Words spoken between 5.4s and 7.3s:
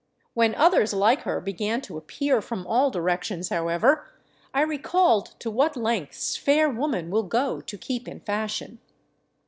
to what lengths fair woman will